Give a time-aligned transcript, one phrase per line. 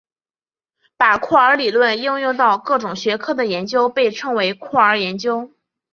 [0.97, 5.51] 把酷儿理论应用到各种学科的研究被称为酷儿研究。